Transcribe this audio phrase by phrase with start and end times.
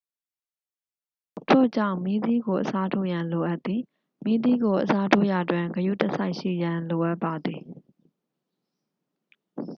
[1.47, 3.81] ထို့ကြောင့် မီးသီးကို အစားထိုးရန် လိုအပ်သည်
[4.23, 7.61] မီးသီးကို အစားထိုးရာတွင် ဂရုတစိုက်ရှိရန် လိုအပ်ပါသည်